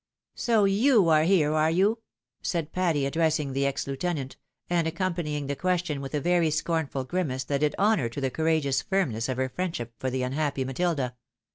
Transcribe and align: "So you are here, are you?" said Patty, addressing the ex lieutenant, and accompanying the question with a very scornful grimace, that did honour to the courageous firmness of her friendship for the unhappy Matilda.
"So 0.47 0.63
you 0.65 1.09
are 1.09 1.25
here, 1.25 1.53
are 1.53 1.69
you?" 1.69 1.99
said 2.41 2.71
Patty, 2.71 3.05
addressing 3.05 3.53
the 3.53 3.67
ex 3.67 3.85
lieutenant, 3.85 4.35
and 4.67 4.87
accompanying 4.87 5.45
the 5.45 5.55
question 5.55 6.01
with 6.01 6.15
a 6.15 6.19
very 6.19 6.49
scornful 6.49 7.03
grimace, 7.03 7.43
that 7.43 7.59
did 7.59 7.75
honour 7.77 8.09
to 8.09 8.19
the 8.19 8.31
courageous 8.31 8.81
firmness 8.81 9.29
of 9.29 9.37
her 9.37 9.49
friendship 9.49 9.93
for 9.99 10.09
the 10.09 10.23
unhappy 10.23 10.65
Matilda. 10.65 11.15